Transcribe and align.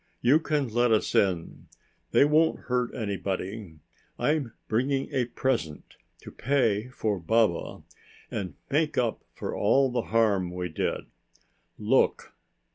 You 0.23 0.39
can 0.39 0.67
let 0.67 0.91
us 0.91 1.13
in. 1.13 1.67
They 2.09 2.25
won't 2.25 2.61
hurt 2.61 2.91
anybody. 2.95 3.77
I'm 4.17 4.51
bringing 4.67 5.09
a 5.13 5.25
present 5.25 5.95
to 6.23 6.31
pay 6.31 6.87
for 6.89 7.19
Baba 7.19 7.83
and 8.31 8.55
make 8.71 8.97
up 8.97 9.21
for 9.35 9.55
all 9.55 9.91
the 9.91 10.01
harm 10.09 10.49
we 10.49 10.69
did. 10.69 11.01
Look." 11.77 12.33